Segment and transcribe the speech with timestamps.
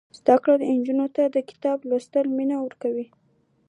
[0.17, 3.07] زده کړه نجونو ته د کتاب لوستلو مینه ورکوي.